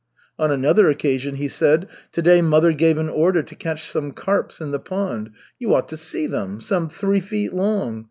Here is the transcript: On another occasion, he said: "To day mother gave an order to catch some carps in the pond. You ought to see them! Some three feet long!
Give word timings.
On 0.39 0.49
another 0.49 0.89
occasion, 0.89 1.35
he 1.35 1.47
said: 1.47 1.87
"To 2.13 2.23
day 2.23 2.41
mother 2.41 2.73
gave 2.73 2.97
an 2.97 3.07
order 3.07 3.43
to 3.43 3.53
catch 3.55 3.87
some 3.91 4.13
carps 4.13 4.59
in 4.59 4.71
the 4.71 4.79
pond. 4.79 5.29
You 5.59 5.75
ought 5.75 5.89
to 5.89 5.95
see 5.97 6.25
them! 6.25 6.59
Some 6.59 6.89
three 6.89 7.19
feet 7.21 7.53
long! 7.53 7.99